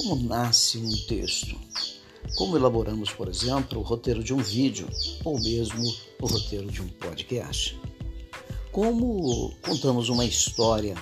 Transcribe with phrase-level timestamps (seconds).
[0.00, 1.60] Como nasce um texto?
[2.34, 4.88] Como elaboramos, por exemplo, o roteiro de um vídeo
[5.22, 7.78] ou mesmo o roteiro de um podcast?
[8.72, 10.96] Como contamos uma história?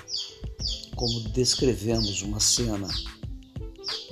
[0.96, 2.88] Como descrevemos uma cena?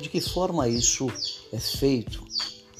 [0.01, 1.09] De que forma isso
[1.53, 2.25] é feito?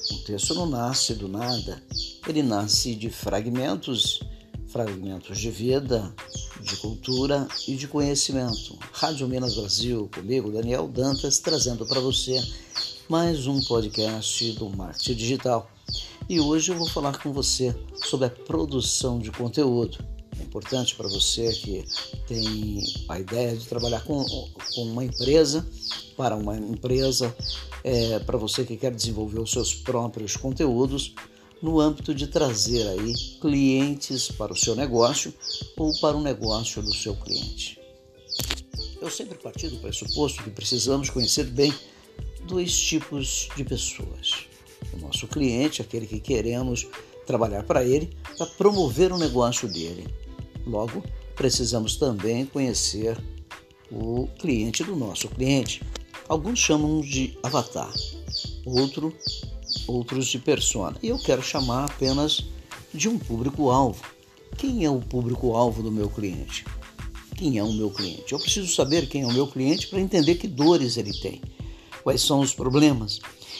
[0.09, 1.83] Um texto não nasce do nada,
[2.25, 4.21] ele nasce de fragmentos,
[4.69, 6.15] fragmentos de vida,
[6.67, 8.77] de cultura e de conhecimento.
[8.91, 12.43] Rádio Minas Brasil, comigo, Daniel Dantas, trazendo para você
[13.07, 15.71] mais um podcast do Marketing Digital.
[16.27, 19.97] E hoje eu vou falar com você sobre a produção de conteúdo.
[20.37, 21.85] É importante para você que
[22.27, 25.65] tem a ideia de trabalhar com, com uma empresa,
[26.17, 27.33] para uma empresa,
[27.81, 31.15] é, para você que quer desenvolver os seus próprios conteúdos
[31.61, 35.33] no âmbito de trazer aí clientes para o seu negócio
[35.75, 37.79] ou para o negócio do seu cliente.
[39.01, 41.73] Eu sempre parti do pressuposto que precisamos conhecer bem
[42.45, 44.47] dois tipos de pessoas.
[44.93, 46.87] O nosso cliente, aquele que queremos
[47.25, 50.07] trabalhar para ele, para promover o negócio dele.
[50.65, 51.03] Logo,
[51.35, 53.17] precisamos também conhecer
[53.91, 55.81] o cliente do nosso cliente.
[56.27, 57.93] Alguns chamam de avatar,
[58.65, 59.15] outro
[59.87, 60.97] outros de persona.
[61.03, 62.45] E eu quero chamar apenas
[62.93, 64.03] de um público-alvo.
[64.57, 66.65] Quem é o público-alvo do meu cliente?
[67.35, 68.33] Quem é o meu cliente?
[68.33, 71.41] Eu preciso saber quem é o meu cliente para entender que dores ele tem,
[72.01, 73.19] quais são os problemas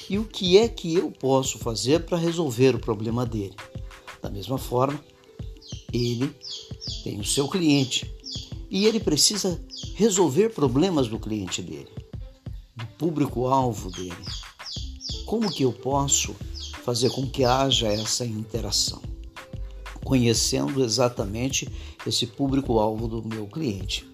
[0.09, 3.55] e o que é que eu posso fazer para resolver o problema dele.
[4.21, 4.99] Da mesma forma,
[5.93, 6.33] ele
[7.03, 8.11] tem o seu cliente
[8.69, 9.61] e ele precisa
[9.95, 11.89] resolver problemas do cliente dele,
[12.75, 14.15] do público-alvo dele.
[15.27, 16.33] Como que eu posso
[16.85, 19.01] fazer com que haja essa interação?
[20.01, 21.67] Conhecendo exatamente
[22.05, 24.09] esse público-alvo do meu cliente.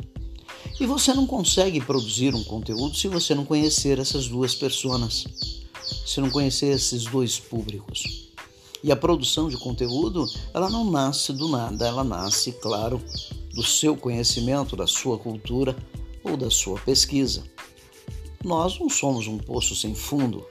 [0.79, 5.25] E você não consegue produzir um conteúdo se você não conhecer essas duas pessoas,
[6.03, 8.29] se não conhecer esses dois públicos.
[8.83, 12.99] E a produção de conteúdo, ela não nasce do nada, ela nasce, claro,
[13.53, 15.77] do seu conhecimento, da sua cultura
[16.23, 17.43] ou da sua pesquisa.
[18.43, 20.43] Nós não somos um poço sem fundo,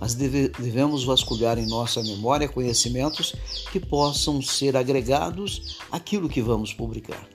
[0.00, 3.34] mas deve, devemos vasculhar em nossa memória conhecimentos
[3.72, 7.28] que possam ser agregados àquilo que vamos publicar.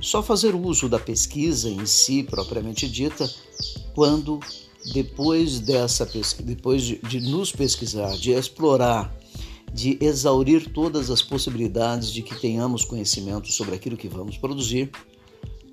[0.00, 3.30] Só fazer uso da pesquisa em si propriamente dita,
[3.94, 4.40] quando
[4.94, 6.08] depois dessa
[6.42, 9.14] depois de, de nos pesquisar, de explorar,
[9.72, 14.90] de exaurir todas as possibilidades de que tenhamos conhecimento sobre aquilo que vamos produzir,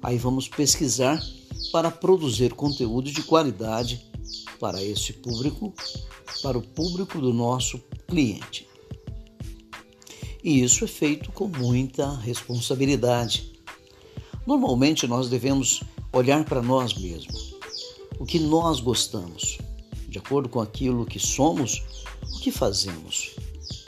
[0.04, 1.24] aí vamos pesquisar
[1.72, 4.06] para produzir conteúdo de qualidade
[4.60, 5.74] para esse público,
[6.42, 8.68] para o público do nosso cliente.
[10.44, 13.52] E isso é feito com muita responsabilidade.
[14.46, 15.82] Normalmente nós devemos
[16.14, 17.54] olhar para nós mesmos,
[18.18, 19.58] o que nós gostamos,
[20.08, 21.84] de acordo com aquilo que somos,
[22.34, 23.36] o que fazemos,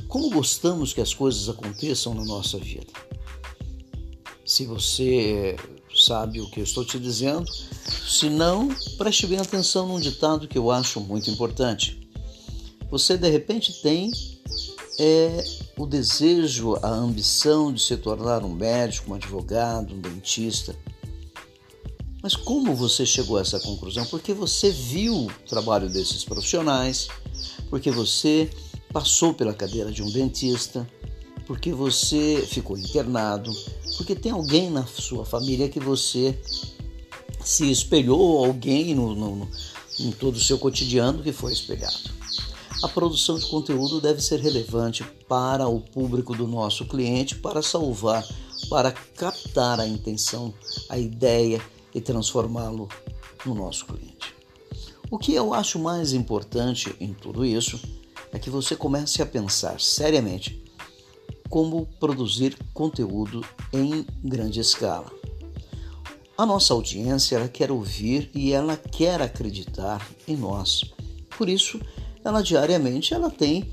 [0.07, 2.91] como gostamos que as coisas aconteçam na nossa vida.
[4.45, 5.55] Se você
[5.99, 7.45] sabe o que eu estou te dizendo,
[8.07, 11.99] se não, preste bem atenção num ditado que eu acho muito importante.
[12.89, 14.11] Você de repente tem
[14.99, 15.43] é,
[15.77, 20.75] o desejo, a ambição de se tornar um médico, um advogado, um dentista.
[22.21, 24.05] Mas como você chegou a essa conclusão?
[24.05, 27.07] Porque você viu o trabalho desses profissionais,
[27.69, 28.49] porque você
[28.91, 30.85] passou pela cadeira de um dentista,
[31.45, 33.55] porque você ficou internado,
[33.99, 36.39] porque tem alguém na sua família que você
[37.43, 39.49] se espelhou alguém no, no,
[39.99, 42.09] em todo o seu cotidiano que foi espelhado.
[42.81, 48.25] A produção de conteúdo deve ser relevante para o público do nosso cliente para salvar,
[48.69, 50.53] para captar a intenção,
[50.87, 51.61] a ideia
[51.93, 52.87] e transformá-lo
[53.45, 54.33] no nosso cliente.
[55.11, 57.77] O que eu acho mais importante em tudo isso
[58.31, 60.68] é que você comece a pensar seriamente
[61.49, 63.43] como produzir conteúdo
[63.73, 65.11] em grande escala.
[66.37, 70.85] A nossa audiência ela quer ouvir e ela quer acreditar em nós.
[71.37, 71.81] Por isso,
[72.23, 73.69] ela diariamente ela tem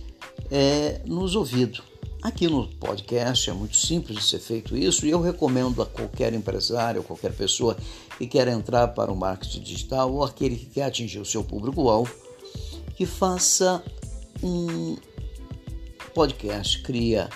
[0.50, 1.82] é, nos ouvido.
[2.22, 6.32] Aqui no podcast é muito simples de ser feito isso e eu recomendo a qualquer
[6.32, 7.76] empresário, qualquer pessoa
[8.18, 12.12] que quer entrar para o marketing digital ou aquele que quer atingir o seu público-alvo,
[12.96, 13.80] que faça
[14.42, 14.96] um
[16.12, 17.28] podcast, cria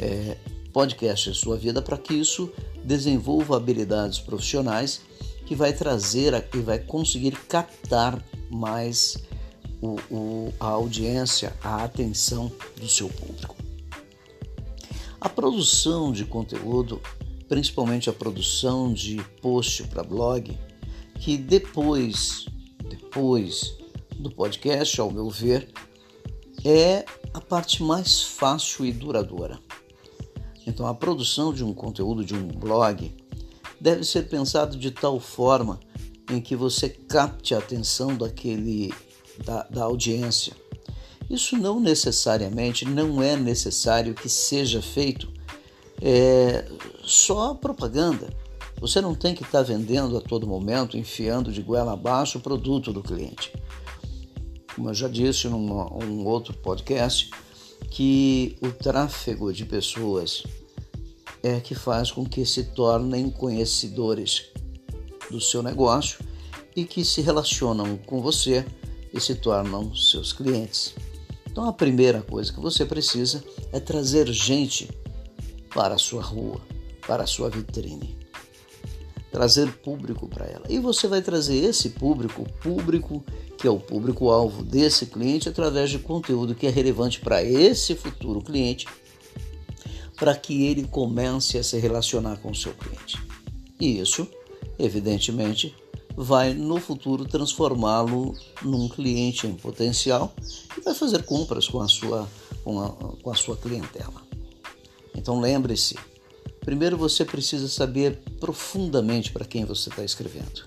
[0.00, 0.36] é,
[0.72, 2.50] podcast em sua vida para que isso
[2.84, 5.02] desenvolva habilidades profissionais
[5.46, 9.18] que vai trazer e vai conseguir captar mais
[9.80, 13.56] o, o, a audiência, a atenção do seu público.
[15.20, 17.00] A produção de conteúdo,
[17.48, 20.56] principalmente a produção de post para blog,
[21.20, 22.46] que depois,
[22.88, 23.76] depois
[24.18, 25.68] do podcast, ao meu ver,
[26.64, 27.04] é
[27.34, 29.58] a parte mais fácil e duradoura.
[30.66, 33.12] Então, a produção de um conteúdo de um blog
[33.80, 35.80] deve ser pensado de tal forma
[36.30, 38.92] em que você capte a atenção daquele
[39.44, 40.54] da, da audiência.
[41.28, 45.32] Isso não necessariamente, não é necessário que seja feito
[46.00, 46.64] é,
[47.02, 48.32] só propaganda.
[48.80, 52.92] Você não tem que estar vendendo a todo momento, enfiando de goela abaixo o produto
[52.92, 53.52] do cliente.
[54.74, 57.30] Como eu já disse num um outro podcast,
[57.90, 60.44] que o tráfego de pessoas
[61.42, 64.46] é que faz com que se tornem conhecedores
[65.30, 66.24] do seu negócio
[66.74, 68.64] e que se relacionam com você
[69.12, 70.94] e se tornam seus clientes.
[71.50, 74.88] Então a primeira coisa que você precisa é trazer gente
[75.74, 76.60] para a sua rua,
[77.06, 78.21] para a sua vitrine.
[79.32, 80.66] Trazer público para ela.
[80.68, 83.24] E você vai trazer esse público, o público
[83.56, 88.42] que é o público-alvo desse cliente, através de conteúdo que é relevante para esse futuro
[88.42, 88.86] cliente,
[90.16, 93.16] para que ele comece a se relacionar com o seu cliente.
[93.80, 94.28] E isso,
[94.78, 95.74] evidentemente,
[96.16, 100.34] vai no futuro transformá-lo num cliente em potencial
[100.76, 102.28] e vai fazer compras com a sua,
[102.64, 104.22] com a, com a sua clientela.
[105.14, 105.96] Então lembre-se,
[106.64, 110.64] primeiro você precisa saber profundamente para quem você está escrevendo.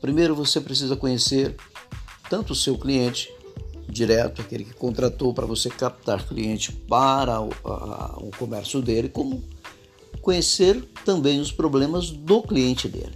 [0.00, 1.56] Primeiro você precisa conhecer
[2.28, 3.32] tanto o seu cliente
[3.88, 9.42] direto, aquele que contratou para você captar cliente para o, a, o comércio dele, como
[10.20, 13.12] conhecer também os problemas do cliente dele.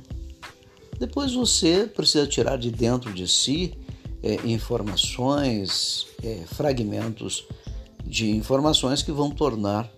[0.99, 3.75] Depois você precisa tirar de dentro de si
[4.23, 7.47] é, informações, é, fragmentos
[8.05, 9.91] de informações que vão tornar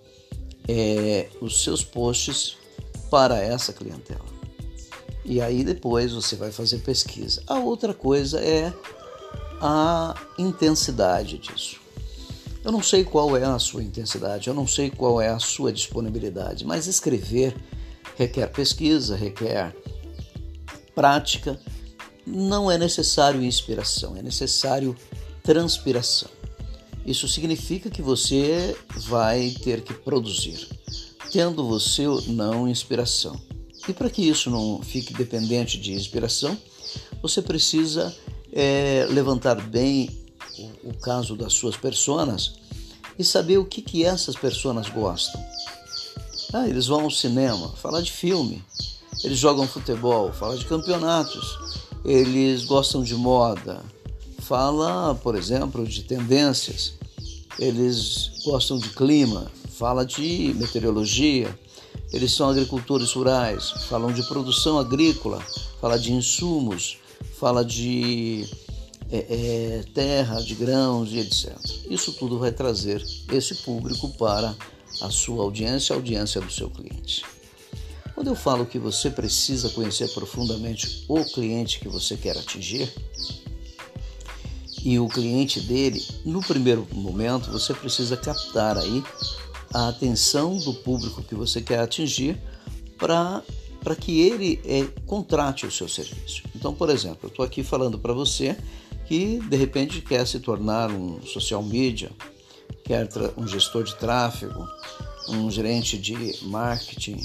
[0.69, 2.56] é, os seus posts
[3.11, 4.26] para essa clientela.
[5.25, 7.43] E aí depois você vai fazer pesquisa.
[7.47, 8.73] A outra coisa é
[9.61, 11.81] a intensidade disso.
[12.65, 15.73] Eu não sei qual é a sua intensidade, eu não sei qual é a sua
[15.73, 17.56] disponibilidade, mas escrever
[18.17, 19.75] requer pesquisa, requer
[20.94, 21.59] prática,
[22.26, 24.94] não é necessário inspiração, é necessário
[25.43, 26.38] transpiração.
[27.08, 30.69] Isso significa que você vai ter que produzir,
[31.32, 33.40] tendo você não inspiração.
[33.88, 36.55] E para que isso não fique dependente de inspiração,
[37.22, 38.14] você precisa
[38.52, 40.10] é, levantar bem
[40.58, 42.56] o, o, caso das suas personas
[43.19, 45.43] e saber o que, que essas pessoas gostam.
[46.52, 48.62] Ah, eles vão ao cinema, falar de filme,
[49.25, 51.58] eles jogam futebol, fala de campeonatos,
[52.05, 53.82] eles gostam de moda,
[54.40, 56.98] fala, por exemplo, de tendências,
[57.58, 61.56] eles gostam de clima, fala de meteorologia,
[62.12, 65.44] eles são agricultores rurais, falam de produção agrícola,
[65.81, 66.99] fala de insumos,
[67.38, 68.49] fala de
[69.10, 71.55] é, é, terra, de grãos e etc.
[71.90, 74.55] Isso tudo vai trazer esse público para
[75.02, 77.25] a sua audiência, a audiência do seu cliente.
[78.14, 82.93] Quando eu falo que você precisa conhecer profundamente o cliente que você quer atingir
[84.88, 89.05] e o cliente dele, no primeiro momento você precisa captar aí
[89.75, 92.40] a atenção do público que você quer atingir
[92.96, 93.43] para
[93.82, 96.43] para que ele é, contrate o seu serviço.
[96.55, 98.56] Então, por exemplo, eu estou aqui falando para você
[99.06, 102.10] que de repente quer se tornar um social media,
[102.82, 104.67] quer um gestor de tráfego,
[105.29, 107.19] um gerente de marketing,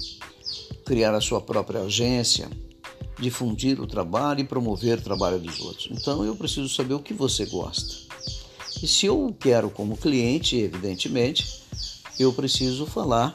[0.86, 2.50] criar a sua própria agência,
[3.24, 5.88] difundir o trabalho e promover o trabalho dos outros.
[5.92, 7.96] Então eu preciso saber o que você gosta.
[8.82, 11.62] E se eu quero como cliente, evidentemente,
[12.20, 13.34] eu preciso falar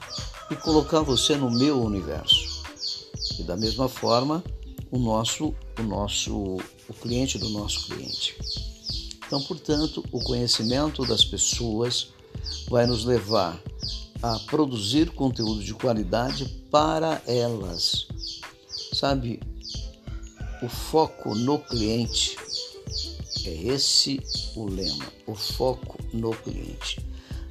[0.50, 2.62] e colocar você no meu universo.
[3.38, 4.44] E da mesma forma,
[4.90, 8.36] o nosso o nosso o cliente do nosso cliente.
[9.26, 12.08] Então, portanto, o conhecimento das pessoas
[12.68, 13.60] vai nos levar
[14.22, 18.06] a produzir conteúdo de qualidade para elas.
[18.94, 19.38] Sabe,
[20.62, 22.36] o foco no cliente
[23.44, 24.20] é esse
[24.56, 27.00] o lema, o foco no cliente.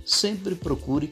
[0.05, 1.09] Sempre procure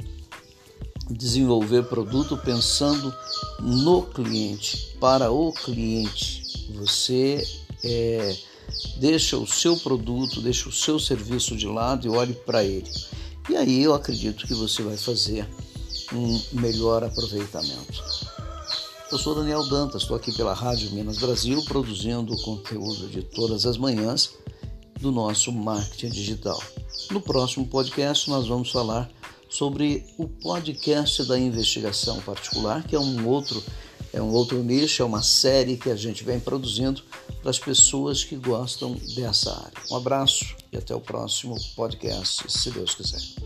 [1.10, 3.14] desenvolver produto pensando
[3.60, 6.44] no cliente, para o cliente.
[6.75, 7.46] Você
[7.84, 8.36] é,
[8.98, 12.90] deixa o seu produto, deixa o seu serviço de lado e olhe para ele.
[13.50, 15.48] E aí eu acredito que você vai fazer
[16.14, 18.04] um melhor aproveitamento.
[19.12, 23.66] Eu sou Daniel Dantas, estou aqui pela Rádio Minas Brasil produzindo o conteúdo de todas
[23.68, 24.32] as manhãs
[25.00, 26.62] do nosso marketing digital.
[27.12, 29.10] No próximo podcast nós vamos falar
[29.48, 33.62] sobre o podcast da investigação particular, que é um outro
[34.12, 37.04] é um outro nicho, é uma série que a gente vem produzindo
[37.42, 39.74] para as pessoas que gostam dessa área.
[39.92, 43.45] Um abraço e até o próximo podcast, se Deus quiser.